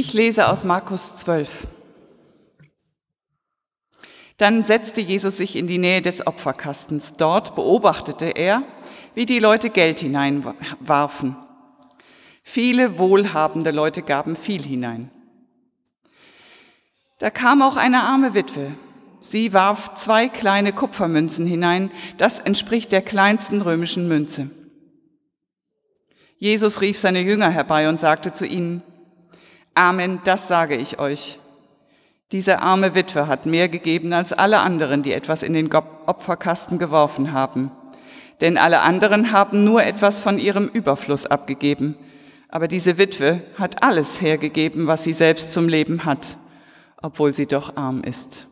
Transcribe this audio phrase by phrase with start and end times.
[0.00, 1.66] Ich lese aus Markus 12.
[4.38, 7.12] Dann setzte Jesus sich in die Nähe des Opferkastens.
[7.18, 8.62] Dort beobachtete er,
[9.14, 11.36] wie die Leute Geld hineinwarfen.
[12.42, 15.10] Viele wohlhabende Leute gaben viel hinein.
[17.18, 18.72] Da kam auch eine arme Witwe.
[19.20, 21.90] Sie warf zwei kleine Kupfermünzen hinein.
[22.16, 24.50] Das entspricht der kleinsten römischen Münze.
[26.38, 28.82] Jesus rief seine Jünger herbei und sagte zu ihnen,
[29.80, 31.38] Amen, das sage ich euch.
[32.32, 37.32] Diese arme Witwe hat mehr gegeben als alle anderen, die etwas in den Opferkasten geworfen
[37.32, 37.70] haben.
[38.42, 41.96] Denn alle anderen haben nur etwas von ihrem Überfluss abgegeben.
[42.50, 46.36] Aber diese Witwe hat alles hergegeben, was sie selbst zum Leben hat,
[47.00, 48.48] obwohl sie doch arm ist.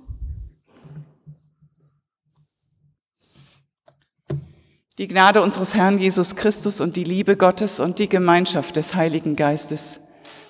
[4.97, 9.37] Die Gnade unseres Herrn Jesus Christus und die Liebe Gottes und die Gemeinschaft des Heiligen
[9.37, 10.01] Geistes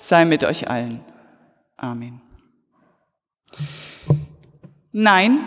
[0.01, 1.05] sei mit euch allen.
[1.77, 2.20] Amen.
[4.93, 5.40] Nein,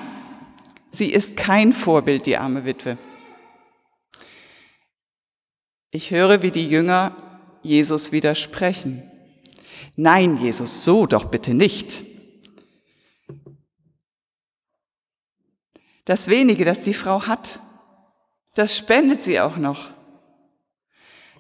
[0.92, 2.98] sie ist kein Vorbild, die arme Witwe.
[5.92, 7.16] Ich höre, wie die Jünger
[7.64, 9.04] Jesus widersprechen.
[9.96, 12.06] Nein, Jesus, so doch bitte nicht.
[16.06, 17.60] Das wenige, das die Frau hat,
[18.56, 19.92] das spendet sie auch noch.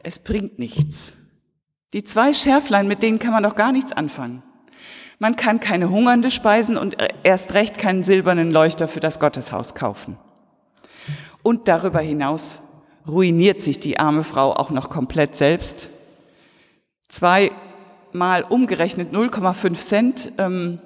[0.03, 1.18] Es bringt nichts.
[1.94, 4.44] Die zwei Schärflein, mit denen kann man doch gar nichts anfangen.
[5.20, 10.17] Man kann keine Hungernde speisen und erst recht keinen silbernen Leuchter für das Gotteshaus kaufen.
[11.44, 12.62] Und darüber hinaus
[13.08, 15.89] ruiniert sich die arme Frau auch noch komplett selbst.
[17.08, 20.80] Zweimal umgerechnet 0,5 Cent, ähm,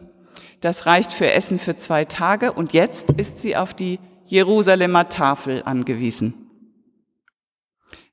[0.62, 5.62] das reicht für Essen für zwei Tage und jetzt ist sie auf die Jerusalemer Tafel
[5.64, 6.34] angewiesen.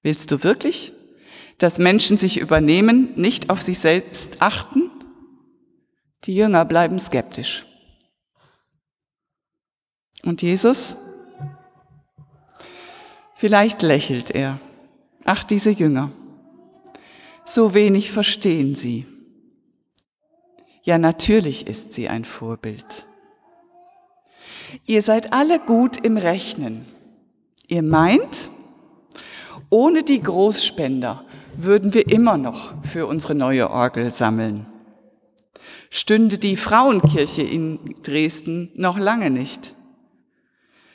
[0.03, 0.93] Willst du wirklich,
[1.59, 4.91] dass Menschen sich übernehmen, nicht auf sich selbst achten
[6.25, 7.65] die Jünger bleiben skeptisch.
[10.23, 10.97] Und Jesus?
[13.35, 14.61] Vielleicht lächelt er.
[15.25, 16.13] Ach, diese Jünger.
[17.45, 19.05] So wenig verstehen sie.
[20.85, 23.07] Ja, natürlich ist sie ein Vorbild.
[24.87, 26.87] Ihr seid alle gut im Rechnen.
[27.67, 28.49] Ihr meint,
[29.71, 31.25] ohne die Großspender
[31.55, 34.67] würden wir immer noch für unsere neue Orgel sammeln
[35.93, 39.75] stünde die Frauenkirche in Dresden noch lange nicht.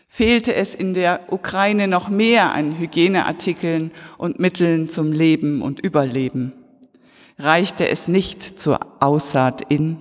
[0.07, 6.51] Fehlte es in der Ukraine noch mehr an Hygieneartikeln und Mitteln zum Leben und Überleben?
[7.37, 9.97] Reichte es nicht zur Aussaat in?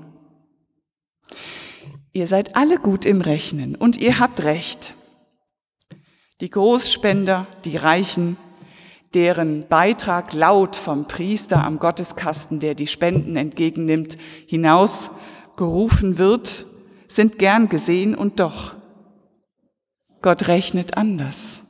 [2.15, 4.95] Ihr seid alle gut im Rechnen und ihr habt recht.
[6.41, 8.39] Die Großspender, die Reichen,
[9.15, 15.11] deren Beitrag laut vom Priester am Gotteskasten, der die Spenden entgegennimmt, hinaus
[15.57, 16.67] gerufen wird,
[17.09, 18.77] sind gern gesehen und doch.
[20.23, 21.63] Gott rechnet anders.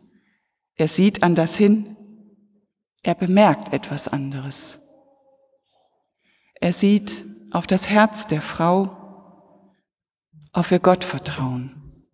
[0.74, 1.96] Er sieht anders hin.
[3.02, 4.80] Er bemerkt etwas anderes.
[6.60, 8.96] Er sieht auf das Herz der Frau,
[10.52, 12.06] auf ihr Gottvertrauen.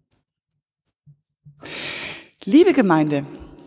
[2.44, 3.24] Liebe Gemeinde,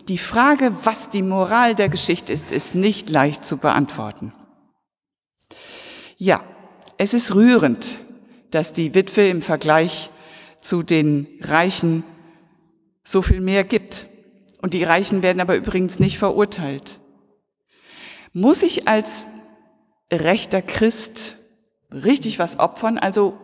[0.07, 4.33] die Frage, was die Moral der Geschichte ist, ist nicht leicht zu beantworten.
[6.17, 6.43] Ja,
[6.97, 7.99] es ist rührend,
[8.51, 10.11] dass die Witwe im Vergleich
[10.61, 12.03] zu den Reichen
[13.03, 14.07] so viel mehr gibt.
[14.61, 16.99] Und die Reichen werden aber übrigens nicht verurteilt.
[18.33, 19.27] Muss ich als
[20.11, 21.37] rechter Christ
[21.91, 23.37] richtig was opfern, also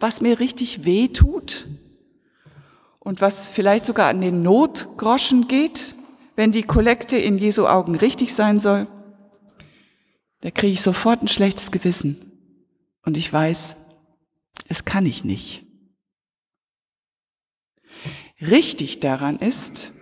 [0.00, 1.66] was mir richtig weh tut
[2.98, 5.94] und was vielleicht sogar an den Notgroschen geht?
[6.36, 8.86] Wenn die Kollekte in Jesu Augen richtig sein soll,
[10.40, 12.16] da kriege ich sofort ein schlechtes Gewissen.
[13.04, 13.76] Und ich weiß,
[14.68, 15.64] es kann ich nicht.
[18.40, 19.92] Richtig daran ist,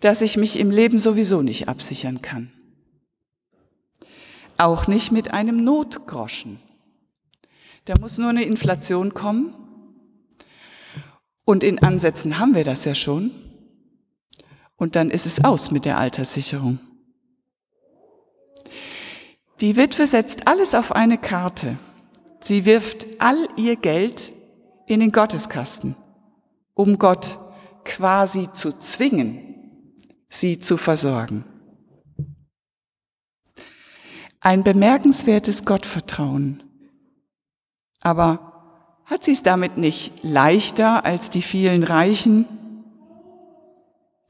[0.00, 2.52] dass ich mich im Leben sowieso nicht absichern kann.
[4.58, 6.60] Auch nicht mit einem Notgroschen.
[7.86, 9.54] Da muss nur eine Inflation kommen.
[11.44, 13.32] Und in Ansätzen haben wir das ja schon
[14.80, 16.80] und dann ist es aus mit der Alterssicherung.
[19.60, 21.76] Die Witwe setzt alles auf eine Karte.
[22.40, 24.32] Sie wirft all ihr Geld
[24.86, 25.96] in den Gotteskasten,
[26.72, 27.38] um Gott
[27.84, 29.94] quasi zu zwingen,
[30.30, 31.44] sie zu versorgen.
[34.40, 36.62] Ein bemerkenswertes Gottvertrauen.
[38.00, 42.46] Aber hat sie es damit nicht leichter als die vielen Reichen,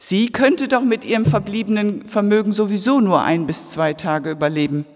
[0.03, 4.87] Sie könnte doch mit ihrem verbliebenen Vermögen sowieso nur ein bis zwei Tage überleben.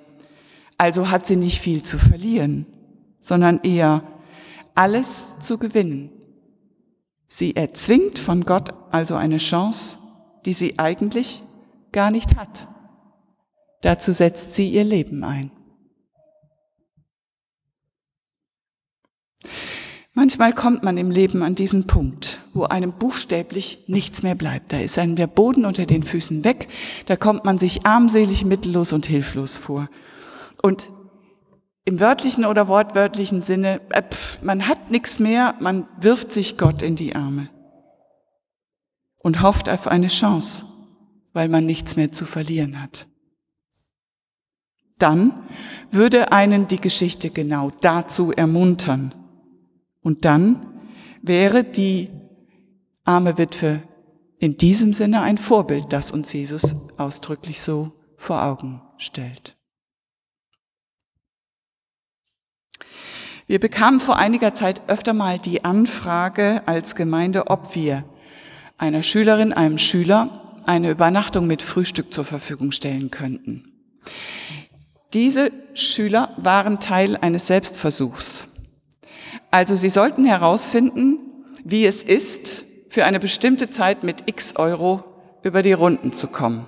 [0.78, 2.64] Also hat sie nicht viel zu verlieren,
[3.20, 4.02] sondern eher
[4.74, 6.10] alles zu gewinnen.
[7.28, 9.98] Sie erzwingt von Gott also eine Chance,
[10.46, 11.42] die sie eigentlich
[11.92, 12.66] gar nicht hat.
[13.82, 15.50] Dazu setzt sie ihr Leben ein.
[20.16, 24.72] Manchmal kommt man im Leben an diesen Punkt, wo einem buchstäblich nichts mehr bleibt.
[24.72, 26.68] Da ist einem der Boden unter den Füßen weg,
[27.06, 29.88] da kommt man sich armselig, mittellos und hilflos vor.
[30.62, 30.88] Und
[31.84, 36.80] im wörtlichen oder wortwörtlichen Sinne, äh, pff, man hat nichts mehr, man wirft sich Gott
[36.80, 37.50] in die Arme
[39.24, 40.64] und hofft auf eine Chance,
[41.32, 43.08] weil man nichts mehr zu verlieren hat.
[44.98, 45.32] Dann
[45.90, 49.12] würde einen die Geschichte genau dazu ermuntern.
[50.04, 50.66] Und dann
[51.22, 52.10] wäre die
[53.04, 53.82] arme Witwe
[54.38, 59.56] in diesem Sinne ein Vorbild, das uns Jesus ausdrücklich so vor Augen stellt.
[63.46, 68.04] Wir bekamen vor einiger Zeit öfter mal die Anfrage als Gemeinde, ob wir
[68.76, 73.72] einer Schülerin, einem Schüler eine Übernachtung mit Frühstück zur Verfügung stellen könnten.
[75.14, 78.48] Diese Schüler waren Teil eines Selbstversuchs.
[79.54, 81.18] Also sie sollten herausfinden,
[81.64, 85.04] wie es ist, für eine bestimmte Zeit mit x Euro
[85.42, 86.66] über die Runden zu kommen.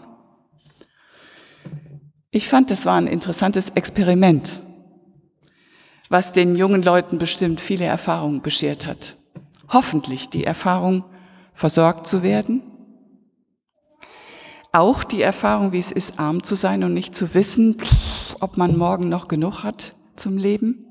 [2.31, 4.61] Ich fand, das war ein interessantes Experiment
[6.09, 9.17] was den jungen Leuten bestimmt viele Erfahrungen beschert hat.
[9.69, 11.05] Hoffentlich die Erfahrung,
[11.53, 12.63] versorgt zu werden.
[14.73, 17.77] Auch die Erfahrung, wie es ist, arm zu sein und nicht zu wissen,
[18.41, 20.86] ob man morgen noch genug hat zum Leben.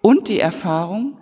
[0.00, 1.18] Und die Erfahrung,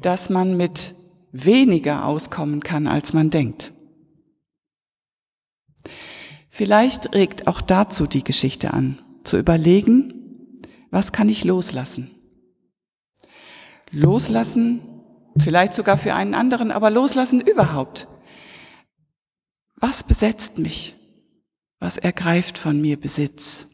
[0.00, 0.94] dass man mit
[1.32, 3.72] weniger auskommen kann, als man denkt.
[6.48, 12.10] Vielleicht regt auch dazu die Geschichte an, zu überlegen, was kann ich loslassen?
[13.90, 14.80] Loslassen,
[15.38, 18.08] vielleicht sogar für einen anderen, aber loslassen überhaupt.
[19.76, 20.94] Was besetzt mich?
[21.78, 23.66] Was ergreift von mir Besitz?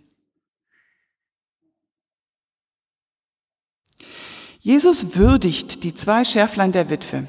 [4.62, 7.26] Jesus würdigt die zwei Schärflein der Witwe.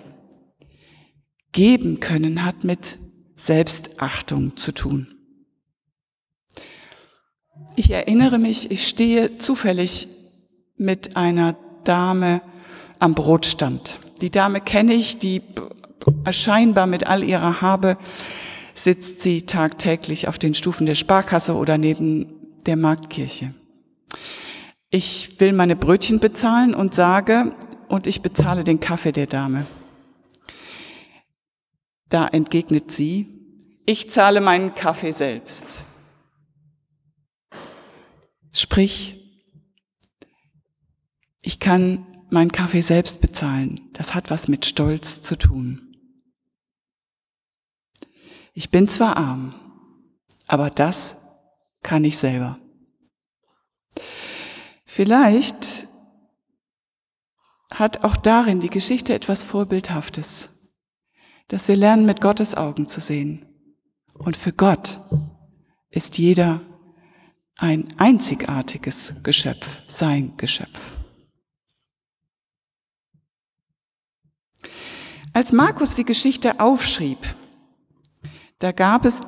[1.52, 3.00] Geben können hat mit
[3.36, 5.08] Selbstachtung zu tun.
[7.76, 10.08] Ich erinnere mich, ich stehe zufällig
[10.78, 12.42] mit einer Dame
[13.00, 14.00] am Brotstand.
[14.22, 15.42] Die Dame kenne ich, die
[16.30, 17.98] scheinbar mit all ihrer Habe
[18.76, 22.28] sitzt sie tagtäglich auf den Stufen der Sparkasse oder neben
[22.68, 23.56] der Marktkirche.
[24.96, 27.56] Ich will meine Brötchen bezahlen und sage,
[27.88, 29.66] und ich bezahle den Kaffee der Dame.
[32.10, 33.28] Da entgegnet sie,
[33.88, 35.88] ich zahle meinen Kaffee selbst.
[38.52, 39.20] Sprich,
[41.42, 43.90] ich kann meinen Kaffee selbst bezahlen.
[43.94, 45.98] Das hat was mit Stolz zu tun.
[48.54, 49.56] Ich bin zwar arm,
[50.46, 51.18] aber das
[51.82, 52.60] kann ich selber.
[54.96, 55.88] Vielleicht
[57.72, 60.52] hat auch darin die Geschichte etwas Vorbildhaftes,
[61.48, 63.44] dass wir lernen, mit Gottes Augen zu sehen.
[64.20, 65.02] Und für Gott
[65.90, 66.62] ist jeder
[67.58, 70.96] ein einzigartiges Geschöpf, sein Geschöpf.
[75.34, 77.18] Als Markus die Geschichte aufschrieb,
[78.60, 79.22] da gab es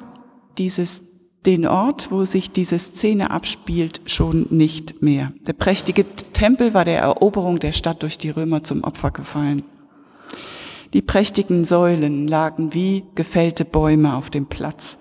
[0.60, 1.15] dieses,
[1.46, 5.32] den Ort, wo sich diese Szene abspielt, schon nicht mehr.
[5.48, 9.64] Der prächtige Tempel war der Eroberung der Stadt durch die Römer zum Opfer gefallen.
[10.94, 15.00] Die prächtigen Säulen lagen wie gefällte Bäume auf dem Platz.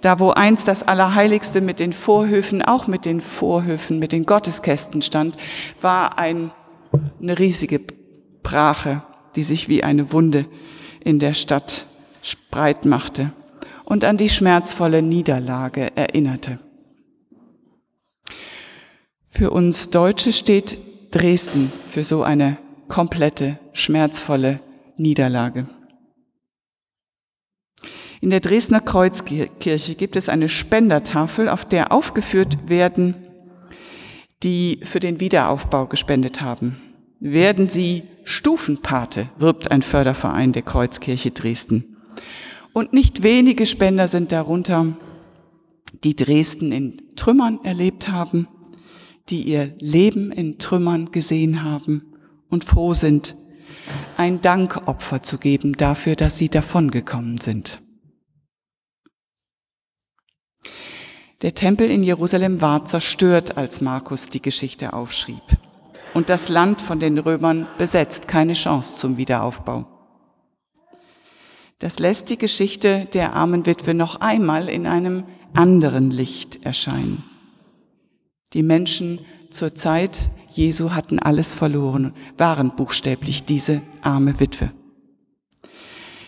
[0.00, 5.02] Da, wo einst das Allerheiligste mit den Vorhöfen, auch mit den Vorhöfen, mit den Gotteskästen
[5.02, 5.36] stand,
[5.80, 6.50] war ein,
[7.20, 7.80] eine riesige
[8.42, 9.02] Brache
[9.36, 10.46] die sich wie eine Wunde
[11.00, 11.86] in der Stadt
[12.50, 13.32] breit machte
[13.84, 16.58] und an die schmerzvolle Niederlage erinnerte.
[19.24, 20.78] Für uns Deutsche steht
[21.10, 22.56] Dresden für so eine
[22.88, 24.60] komplette, schmerzvolle
[24.96, 25.66] Niederlage.
[28.20, 33.14] In der Dresdner Kreuzkirche gibt es eine Spendertafel, auf der aufgeführt werden,
[34.42, 36.76] die für den Wiederaufbau gespendet haben
[37.24, 41.96] werden Sie Stufenpate, wirbt ein Förderverein der Kreuzkirche Dresden.
[42.74, 44.96] Und nicht wenige Spender sind darunter,
[46.02, 48.48] die Dresden in Trümmern erlebt haben,
[49.30, 52.02] die ihr Leben in Trümmern gesehen haben
[52.50, 53.36] und froh sind,
[54.16, 57.80] ein Dankopfer zu geben dafür, dass sie davongekommen sind.
[61.42, 65.42] Der Tempel in Jerusalem war zerstört, als Markus die Geschichte aufschrieb.
[66.12, 69.93] Und das Land von den Römern besetzt, keine Chance zum Wiederaufbau.
[71.78, 77.24] Das lässt die Geschichte der armen Witwe noch einmal in einem anderen Licht erscheinen.
[78.52, 84.70] Die Menschen zur Zeit Jesu hatten alles verloren, waren buchstäblich diese arme Witwe.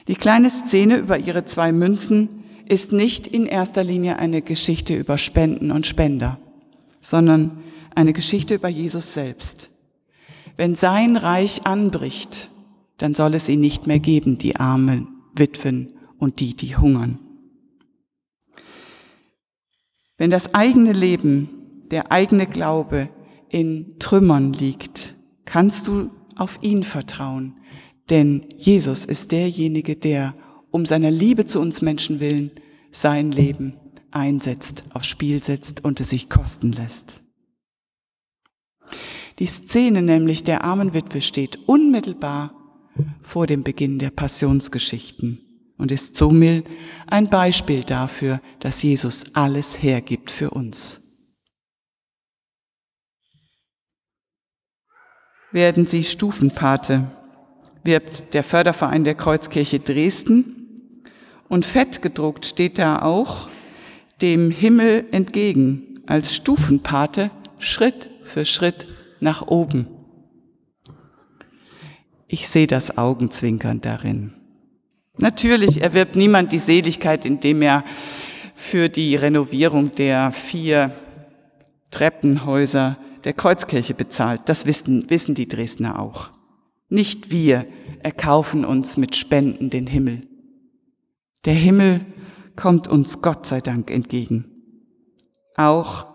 [0.09, 5.19] Die kleine Szene über ihre zwei Münzen ist nicht in erster Linie eine Geschichte über
[5.19, 6.38] Spenden und Spender,
[7.00, 7.62] sondern
[7.95, 9.71] eine Geschichte über Jesus selbst.
[10.57, 12.50] Wenn sein Reich anbricht,
[12.99, 17.19] dann soll es ihn nicht mehr geben, die armen Witwen und die, die hungern.
[20.19, 23.09] Wenn das eigene Leben, der eigene Glaube
[23.49, 25.14] in Trümmern liegt,
[25.45, 27.57] kannst du auf ihn vertrauen,
[28.11, 30.35] denn Jesus ist derjenige, der
[30.71, 32.50] um seiner Liebe zu uns Menschen willen
[32.90, 33.75] sein Leben
[34.11, 37.21] einsetzt, aufs Spiel setzt und es sich kosten lässt.
[39.38, 42.55] Die Szene nämlich der armen Witwe steht unmittelbar
[43.21, 45.41] vor dem Beginn der Passionsgeschichten
[45.79, 46.67] und ist somit
[47.07, 51.03] ein Beispiel dafür, dass Jesus alles hergibt für uns.
[55.53, 57.11] Werden Sie Stufenpate,
[57.85, 61.03] wirbt der Förderverein der Kreuzkirche Dresden
[61.49, 63.49] und fett gedruckt steht da auch
[64.21, 68.87] dem Himmel entgegen als Stufenpate Schritt für Schritt
[69.21, 69.96] nach oben.
[72.28, 74.33] Ich sehe das Augenzwinkern darin.
[75.18, 77.85] Natürlich erwirbt niemand die Seligkeit, indem er
[78.52, 80.90] für die Renovierung der vier
[81.90, 84.42] Treppenhäuser der Kreuzkirche bezahlt.
[84.47, 86.30] Das wissen, wissen die Dresdner auch.
[86.88, 87.66] Nicht wir
[88.02, 90.26] erkaufen uns mit Spenden den Himmel.
[91.45, 92.04] Der Himmel
[92.54, 94.45] kommt uns Gott sei Dank entgegen.
[95.56, 96.06] Auch,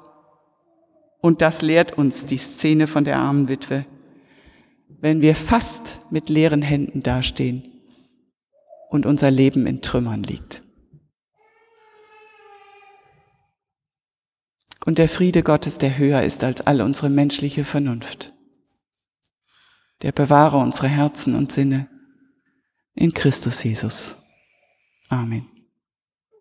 [1.19, 3.85] und das lehrt uns die Szene von der armen Witwe,
[5.01, 7.81] wenn wir fast mit leeren Händen dastehen
[8.89, 10.61] und unser Leben in Trümmern liegt.
[14.85, 18.33] Und der Friede Gottes, der höher ist als all unsere menschliche Vernunft,
[20.01, 21.87] der bewahre unsere Herzen und Sinne
[22.93, 24.15] in Christus Jesus.
[25.09, 25.50] Amen.